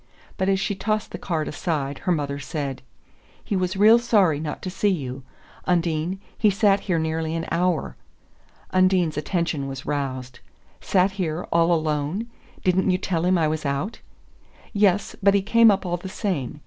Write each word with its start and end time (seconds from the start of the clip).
But 0.35 0.49
as 0.49 0.59
she 0.59 0.73
tossed 0.73 1.11
the 1.11 1.19
card 1.19 1.47
aside 1.47 1.99
her 2.09 2.11
mother 2.11 2.39
said: 2.39 2.81
"He 3.43 3.55
was 3.55 3.77
real 3.77 3.99
sorry 3.99 4.39
not 4.39 4.63
to 4.63 4.71
see 4.71 4.89
you. 4.89 5.21
Undine 5.67 6.19
he 6.35 6.49
sat 6.49 6.79
here 6.79 6.97
nearly 6.97 7.35
an 7.35 7.45
hour." 7.51 7.95
Undine's 8.71 9.15
attention 9.15 9.67
was 9.67 9.85
roused. 9.85 10.39
"Sat 10.81 11.11
here 11.11 11.45
all 11.51 11.71
alone? 11.71 12.25
Didn't 12.63 12.89
you 12.89 12.97
tell 12.97 13.23
him 13.25 13.37
I 13.37 13.47
was 13.47 13.63
out?" 13.63 13.99
"Yes 14.73 15.15
but 15.21 15.35
he 15.35 15.43
came 15.43 15.69
up 15.69 15.85
all 15.85 15.97
the 15.97 16.09
same. 16.09 16.59